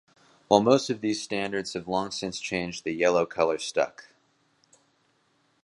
While 0.47 0.61
most 0.61 0.89
of 0.89 1.01
those 1.01 1.21
standards 1.21 1.73
have 1.73 1.87
long 1.87 2.09
since 2.09 2.39
changed, 2.39 2.85
the 2.85 2.91
yellow 2.91 3.27
color 3.27 3.59
stuck. 3.59 4.15